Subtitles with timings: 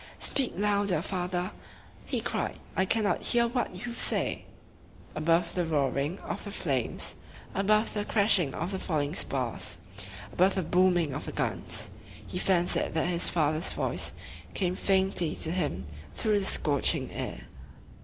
[0.17, 1.51] "Speak louder, father!"
[2.07, 2.57] he cried.
[2.75, 4.45] "I cannot hear what you say."
[5.13, 7.13] Above the roaring of the flames,
[7.53, 9.77] above the crashing of the falling spars,
[10.33, 11.91] above the booming of the guns,
[12.25, 14.11] he fancied that his father's voice
[14.55, 17.41] came faintly to him through the scorching air.